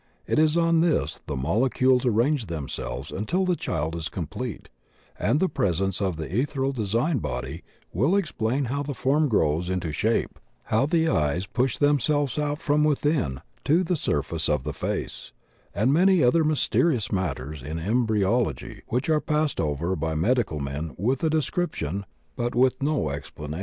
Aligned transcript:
It 0.25 0.39
is 0.39 0.57
on 0.57 0.81
this 0.81 1.21
the 1.27 1.35
molecules 1.35 2.07
arrange 2.07 2.47
themselves 2.47 3.11
until 3.11 3.45
the 3.45 3.55
child 3.55 3.95
is 3.95 4.09
complete, 4.09 4.67
and 5.19 5.39
the 5.39 5.47
presence 5.47 6.01
of 6.01 6.15
the 6.17 6.39
ethereal 6.39 6.71
design 6.71 7.19
body 7.19 7.63
will 7.93 8.15
explain 8.15 8.65
how 8.65 8.81
the 8.81 8.95
form 8.95 9.29
grows 9.29 9.69
into 9.69 9.91
shape, 9.91 10.39
how 10.63 10.87
the 10.87 11.07
eyes 11.07 11.45
push 11.45 11.77
themselves 11.77 12.39
out 12.39 12.63
from 12.63 12.83
witfiin 12.83 13.43
to 13.65 13.83
the 13.83 13.95
surface 13.95 14.49
of 14.49 14.63
the 14.63 14.73
face, 14.73 15.33
and 15.71 15.93
many 15.93 16.23
other 16.23 16.43
mysterious 16.43 17.11
matters 17.11 17.61
in 17.61 17.77
embryology 17.77 18.81
which 18.87 19.07
are 19.07 19.21
passed 19.21 19.61
over 19.61 19.95
by 19.95 20.15
medi 20.15 20.41
cal 20.41 20.57
men 20.59 20.95
with 20.97 21.23
a 21.23 21.29
description 21.29 22.07
but 22.35 22.55
with 22.55 22.81
no 22.81 23.11
explanation. 23.11 23.59